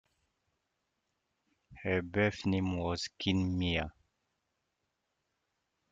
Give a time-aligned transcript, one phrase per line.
[1.83, 3.93] Her birth name was Khin Mya.